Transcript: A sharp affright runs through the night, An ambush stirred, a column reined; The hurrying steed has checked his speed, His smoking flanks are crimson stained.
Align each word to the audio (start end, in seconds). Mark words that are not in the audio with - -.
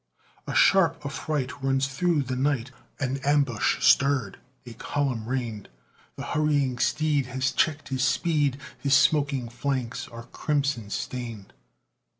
A 0.47 0.55
sharp 0.55 1.05
affright 1.05 1.61
runs 1.63 1.87
through 1.87 2.23
the 2.23 2.35
night, 2.35 2.71
An 2.99 3.17
ambush 3.17 3.85
stirred, 3.87 4.39
a 4.65 4.73
column 4.73 5.27
reined; 5.27 5.69
The 6.15 6.23
hurrying 6.23 6.79
steed 6.79 7.27
has 7.27 7.51
checked 7.51 7.89
his 7.89 8.03
speed, 8.03 8.57
His 8.79 8.95
smoking 8.95 9.47
flanks 9.47 10.07
are 10.07 10.23
crimson 10.23 10.89
stained. 10.89 11.53